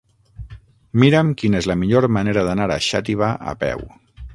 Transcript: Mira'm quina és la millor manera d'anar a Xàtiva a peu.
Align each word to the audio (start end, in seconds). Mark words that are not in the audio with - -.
Mira'm 1.03 1.29
quina 1.43 1.61
és 1.61 1.69
la 1.75 1.77
millor 1.85 2.11
manera 2.19 2.49
d'anar 2.49 2.69
a 2.79 2.83
Xàtiva 2.91 3.33
a 3.55 3.59
peu. 3.67 3.91